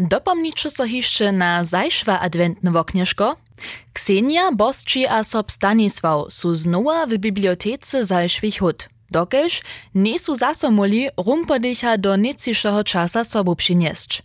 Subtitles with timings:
[0.00, 3.36] Dopomniczy so hišće na zajšva adventne woknieszko?
[3.92, 8.88] Ksenia, Bosči a sob Stanisław su znowa w bibliotece zajšvich hud.
[9.10, 9.60] Dokelž
[9.94, 14.22] nesu zasomuli rumpodicha do necišeho časa sobu przynieść.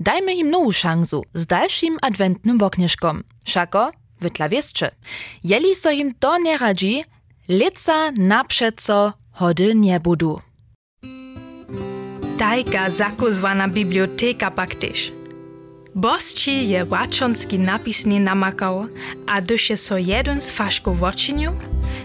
[0.00, 3.24] Dajmy im nową szansu z dalszym adwentnym woknieszkom.
[3.44, 4.90] Szako, wytla wieszcze.
[5.44, 7.04] Jeli so im to nie radzi,
[7.48, 10.40] lica naprzedco hody nie budu.
[12.38, 15.12] Tajka zakozwana biblioteka pak też.
[15.94, 18.86] Bosci je łaczonski napisnie namakał,
[19.26, 21.52] a dysze so jeden z faszków odczynił,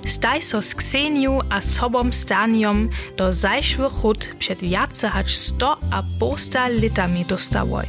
[0.05, 6.03] staj so z Ksenią a sobą staniom do zajszłych hud przed wiace hać sto a
[6.19, 7.85] posta litami dostałoj.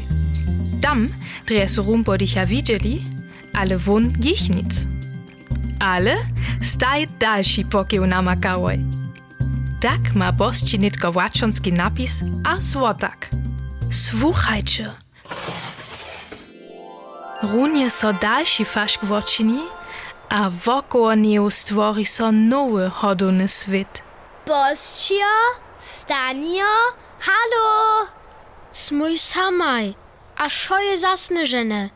[0.80, 1.09] Tam,
[1.47, 3.05] dreje so rumpodicha widzieli,
[3.52, 4.86] ale won ich nic.
[5.78, 6.16] Ale
[6.62, 8.78] staj dalszy pokieł namakałoj.
[9.80, 12.12] Tak ma bosci nitko łaczonski napis
[12.45, 13.29] a złotak.
[13.93, 14.91] Słuchajcie,
[17.43, 19.62] Runie so dalszy faszk wočini,
[20.28, 24.03] a wokoło niej stwori so nowy hodowny świat.
[24.47, 25.34] Boscio,
[25.81, 26.72] Stanio,
[27.20, 28.06] halo!
[28.72, 29.94] Smój samaj,
[30.37, 31.91] a šo je zasnežene?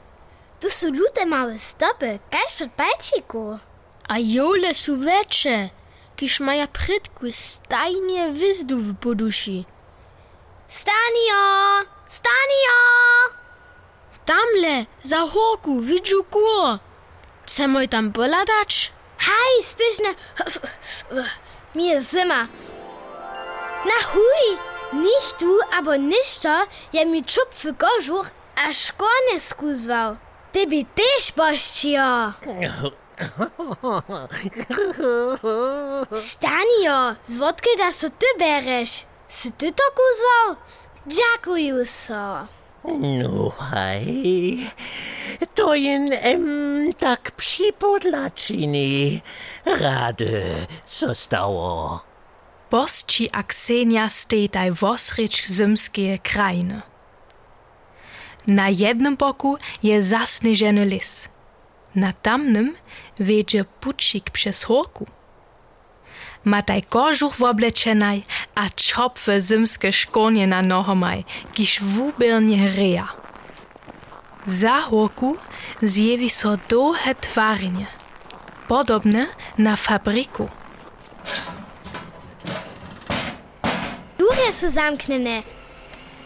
[0.61, 3.59] Tu su lute małe stopy, kaž przed bajčiku.
[4.09, 5.71] A jole su veče,
[6.17, 9.65] kiž maja prytku stajnie wyzdu w poduši.
[10.69, 11.43] Stanio!
[12.09, 12.79] Stanio!
[14.25, 16.79] Tamle, za horku, widzu gór.
[17.47, 18.93] Chce moj tam poladać?
[19.19, 20.15] Hej, spieszne!
[21.75, 22.47] Mi jest zima.
[23.85, 24.59] Na chuj!
[24.93, 30.17] Nicht du, aber nicht to, ja mi čup w kożuch, a szkornie skuzwał.
[30.53, 32.33] Ty by też bościo!
[36.17, 37.17] Stanio,
[37.79, 39.07] da so ty bereš.
[39.29, 40.57] Si ty to kuzwał?
[41.07, 42.47] Dziękuję so.
[42.85, 44.71] No hej,
[45.55, 49.21] to jen em tak připodlačiny.
[49.67, 50.45] Rady
[50.87, 52.01] zostało.
[52.71, 56.83] Bosci a Ksenia stejtaj wosrycz zymskie krainy.
[58.47, 61.29] Na jednym boku je zasneżony lis.
[61.95, 62.77] Na tamnym
[63.21, 65.07] wiedzie pucik przez horku.
[66.45, 68.23] Ma taj kożuch woblečenaj,
[68.55, 73.07] a čopfe zimske škonje na nohomaj, kiž vubirnje reja.
[74.47, 75.37] Za horku
[75.83, 77.87] zjevi so dohe tvarinje,
[78.69, 79.27] podobne
[79.59, 80.49] na fabriku.
[84.19, 85.43] Dure su zamknene.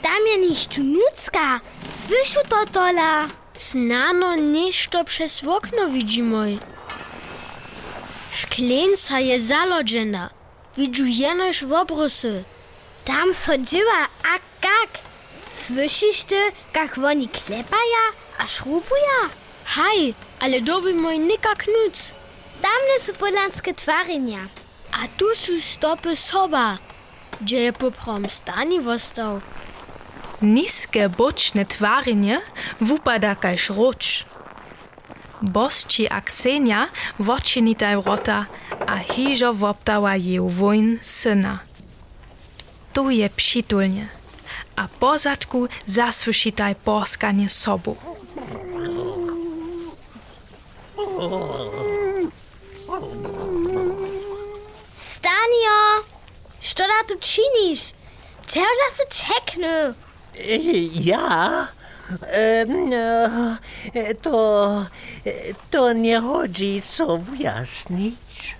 [0.02, 1.60] Tam je nicht nucka.
[1.92, 3.28] Słyszu to tola.
[3.56, 6.58] Znano nešto przez okno widzimoj.
[8.38, 10.30] Szklanca jest zalodzena.
[10.76, 12.44] Widujesz w obrusy.
[13.04, 14.32] Tam są dzieła, a
[14.66, 14.90] jak?
[15.52, 16.40] Słyszysz ty,
[16.74, 18.02] jak oni klepają,
[18.38, 19.18] a szrubują?
[19.64, 22.14] Haj, ale doby mój nikak nic.
[22.62, 24.38] Damne są polanskie twarzenia.
[24.92, 26.78] A tu są stopy soba,
[27.40, 29.40] gdzie je po promstani wostał.
[30.42, 32.40] Niskie boczne twarzenie
[32.80, 34.24] wypada każ rocz.
[35.42, 38.50] Bosci a Ksenia wočinitaj rota
[38.86, 41.62] a hižo woptała jej wojn syna.
[42.92, 44.08] Tu je przytulnie,
[44.76, 47.96] a po zadku zasłyszytaj porskanie sobu.
[54.94, 55.78] Stanio,
[56.60, 57.80] što da tu činiš?
[58.46, 59.94] Čeo da se čeknu?
[60.94, 61.66] Ja?
[62.22, 62.66] E,
[64.14, 64.86] to,
[65.70, 68.56] to nie chodzi co wyjaśnić.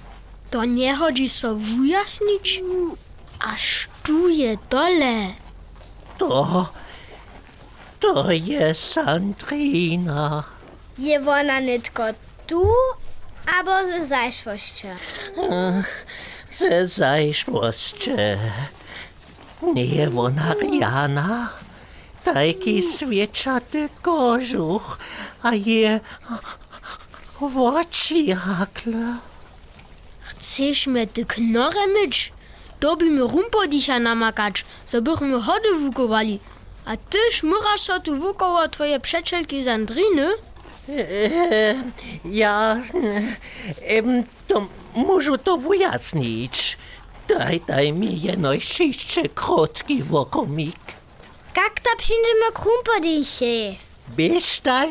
[0.51, 2.63] To nie chodzi so wyjaśnić?
[3.41, 5.33] Aż tu je dole.
[6.19, 6.73] To,
[8.01, 10.45] to jest Sandrina.
[10.99, 12.03] Je ona nitko
[12.47, 12.63] tu,
[13.57, 14.89] albo ze zajszwością.
[16.51, 18.11] Ze zajszłości.
[19.63, 21.49] Nie ona Riana.
[22.35, 24.99] Taki świeczaty kożuch,
[25.43, 26.01] a je
[27.41, 27.69] w
[28.37, 29.17] hakle.
[30.21, 32.33] Chcesz mnie ty knorre myć?
[32.81, 36.41] To by mi rumpodicha namakać, so bychmy hody wukowali.
[36.85, 40.29] A ty szmurasz so tu wukoło twoje przeczelki z Andriny?
[40.89, 41.75] E,
[42.25, 42.77] ja,
[43.83, 46.79] em, to muszę to wyjaśnić.
[47.29, 50.88] Daj, daj mi jeno jeszcze krótki wokomik.
[51.59, 53.77] Gaktapsinjima krumpadiche.
[54.17, 54.89] Bestaj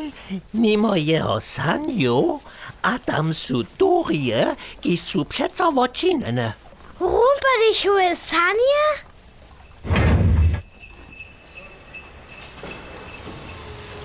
[0.52, 2.40] nimoje osanjo,
[2.82, 6.52] a tam su turije, ki su přeca vočinene.
[7.00, 9.07] Rumpadiche sanje?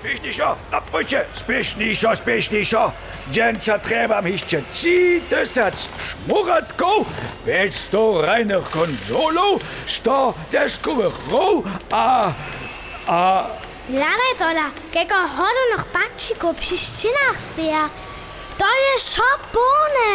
[0.04, 2.92] Spiešniejšo, no poďte, spiešniejšo, spiešniejšo.
[3.32, 7.08] Dženca trebam ešte 3000 šmuratkov,
[7.48, 12.36] 500 reiner konsolov, 100 deskových rov a...
[13.08, 13.18] a...
[13.88, 17.88] Ladaj dola, kego hodu noch bakčiko pri ščinách steja.
[18.60, 20.12] To je šopone.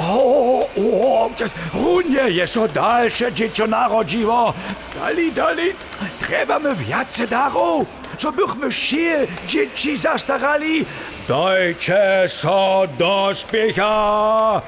[0.00, 1.28] O, o,
[1.76, 4.54] runie je so dalsze dziecko narodziło.
[4.96, 5.76] Dali, dali,
[6.24, 10.86] trebamy więcej darów, żebyśmy się dzieci zastarali.
[11.28, 14.62] Dajcie so do śpiecha!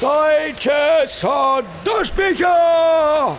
[0.00, 3.36] Dajcie so do śpiecha!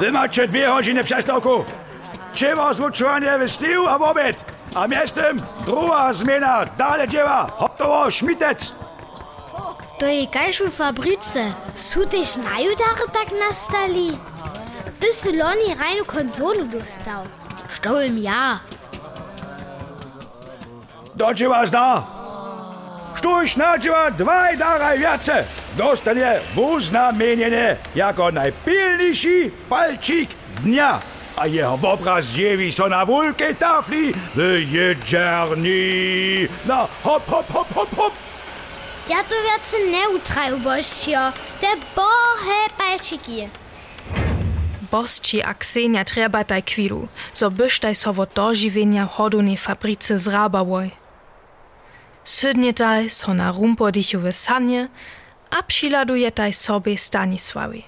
[0.00, 1.04] Wy macie dwie godziny.
[2.34, 4.44] Trzeba zlučovanie v snihu a v obed.
[4.74, 8.77] A miestem druhá zmena, dále dzieła, hotovo, šmitec.
[9.98, 11.42] To je kajš v fabrice.
[11.74, 14.14] Su tež najudare tak nastali?
[15.02, 17.26] Ty si loni rajnu konzolu dostal.
[17.66, 18.62] Stołem ja.
[21.18, 22.06] Do dzieła zda.
[23.18, 25.44] Sztuś na dzieła dwaj daraj wiace.
[25.76, 30.30] Dostanie uznamienienie jako najpilniejszy palcik
[30.62, 31.00] dnia.
[31.36, 34.38] A jeho obraz zjeví so na vulkej tafli v
[34.70, 36.46] jedžerni.
[36.66, 38.12] No, hop, hop, hop, hop, hop.
[39.08, 41.32] Ja to viac neutrajú, božčio.
[41.64, 43.48] Te bohe palčiki.
[44.92, 50.92] Bosči a Ksenia treba taj kvidu, so byštaj so wo doživenja hodune fabrice zrabawoj.
[52.24, 54.92] Sydnjetaj so na rumpodichowe sanje,
[55.50, 57.82] a přiladujetaj sobie Stanisławy.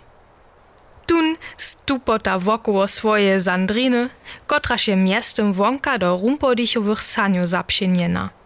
[1.07, 4.09] Tun stupota wokoło swoje Sandriny,
[4.47, 8.40] kotraż je miestem wonka do rumpodichowych sanio zapšieniena.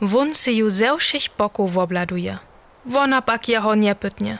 [0.00, 2.38] Won se ju ze všech bokov wobladuje.
[2.84, 4.38] Wona pak jeho nie pytnie.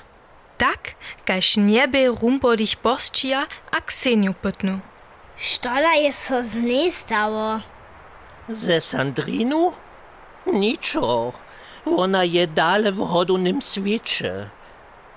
[0.58, 4.80] Tak, kaž niebe rumpodich bosčia a Kseniu pytnu.
[5.36, 7.60] Štola je so z nej stało.
[8.48, 9.72] Ze Sandrinu?
[10.46, 11.32] Niczo.
[11.86, 14.50] Ona je dale w hodunym świecie.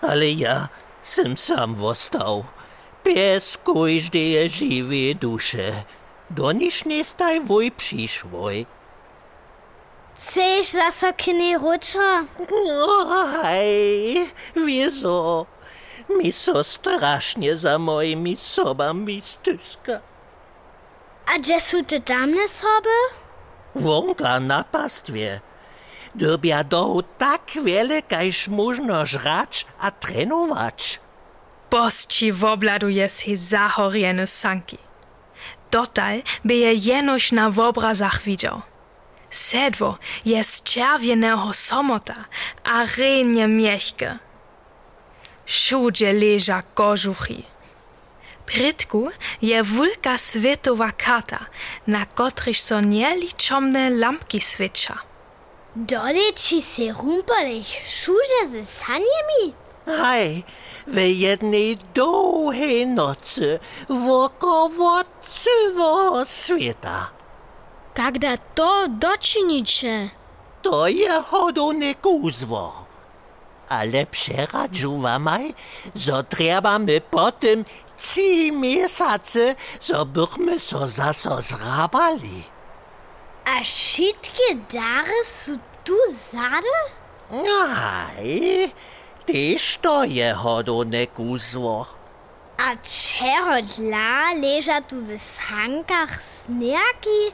[0.02, 0.70] Ale ja
[1.02, 2.46] sem sam wostał.
[3.06, 5.74] Bez każdej żywej duszy.
[6.30, 8.66] Do niż nie staj woj przyszłoj.
[10.38, 12.30] Chceš zase kine ručo?
[13.42, 15.46] Oj, wieso?
[16.10, 20.00] Mi so strasznie za moimi sobami styska.
[21.26, 22.98] A gdzie są te damne soby?
[23.76, 25.42] Wonka na pastwie.
[26.16, 31.00] Dobia dołu tak wiele, kajż można żrać a trenować.
[31.72, 34.78] Bosči wobladuje se zahorjene sanki.
[35.72, 38.62] Dotal by je jenoś na wobrazach widział.
[39.30, 42.26] Sedwo je z czerwienego somota,
[42.64, 44.20] a renie mieszke.
[45.46, 47.44] Wszędzie leża kożuchy.
[48.48, 49.10] Brytku
[49.42, 51.46] je wulka światowa karta,
[51.88, 54.98] na których są nieliczone lampki świecza.
[55.76, 59.54] Dole ci se rumperlich šuže ze sanjemi?
[59.86, 60.44] Hej,
[60.88, 63.60] w jednej długiej nocy
[63.90, 67.17] wokoło całego świata.
[67.98, 70.10] Kagda to doczynicie?
[70.62, 72.86] To je hodone kuzwo.
[73.70, 75.54] Ale przeradzuwamaj,
[75.96, 77.66] że trebamy potem
[77.98, 82.44] trzy miesiące, żebyśmy so zaso zrabali.
[83.46, 85.98] A wszystkie dary są tu
[86.32, 86.78] zade?
[87.76, 88.72] Aj,
[89.26, 91.86] też to je hodone kuzwo.
[92.58, 97.34] A czego dla leża tu w sankach sniaki?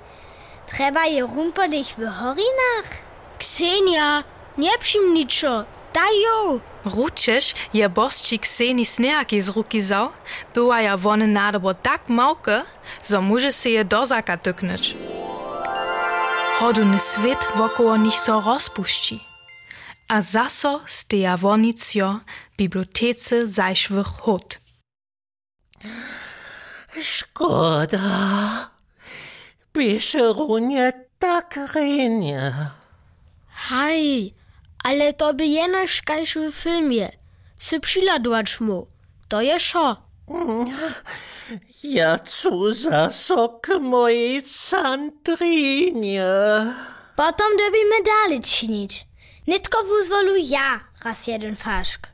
[0.74, 2.88] Treba je rumpelih v horinah.
[3.38, 4.24] Ksenija,
[4.58, 6.60] nepšim ničo, daj jo.
[6.86, 10.12] Ručeš je bošči Kseni snijak iz ruki zao,
[10.54, 12.64] bila je ja vone nadobo tak malka,
[13.04, 14.96] za može se je dozaka tykneć.
[16.60, 19.20] Hodun svet wokoło nich so rozpuści.
[20.08, 22.20] A zaso steja wonicio
[22.58, 24.60] bibliotece zajszwych hut.
[27.02, 28.73] Szkoda.
[29.74, 30.34] Pisze
[31.20, 32.54] tak renie.
[33.48, 34.34] Haj,
[34.84, 37.10] ale to by jenoś kajś w filmie.
[37.56, 38.88] Se przyladować mu.
[39.28, 39.98] To je szo.
[41.84, 46.26] Ja cu za sok mojej Sandrinie.
[47.16, 49.08] Potom dobimy dalej czynić.
[49.48, 52.08] Nitko wuzwolu ja, raz jeden faszk.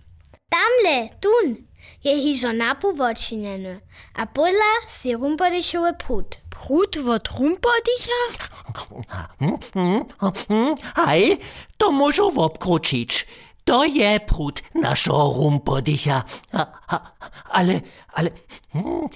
[0.49, 1.55] Tamle, tun,
[2.03, 3.79] je hižo napovočinjeno,
[4.15, 6.37] a podla si rumpodichowe prut.
[6.59, 8.19] Prut wot rumpodicha?
[10.95, 11.37] Hej,
[11.77, 13.27] to może obkroczyć.
[13.69, 16.23] to je prut naszego rumpodicha.
[16.53, 17.11] A, a,
[17.49, 17.81] ale,
[18.13, 18.29] ale,
[18.73, 19.09] hm,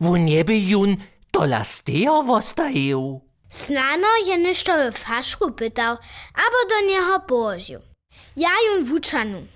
[0.00, 0.96] wo nieby jun
[1.32, 3.20] dola stejo wostajeł.
[3.50, 5.96] Snano je ništo w faszku pytał,
[6.34, 7.80] albo do niego położył.
[8.36, 9.46] Ja jun wuczanu.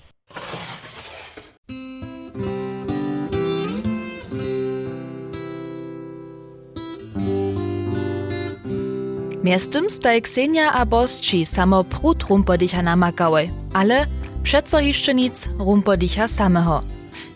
[9.47, 14.07] Miestem staj Ksenia a Bosci samo prut rumpodicha namakały, ale
[14.43, 16.83] przeco jeszcze nic rumpodicha samego.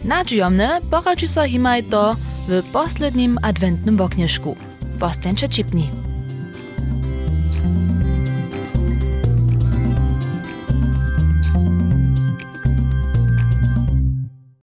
[0.05, 2.17] Nadziejomne poradzi so himaj to
[2.49, 4.57] w poslednim adwentnym woknieszku.
[4.99, 6.10] Bostencze cipni.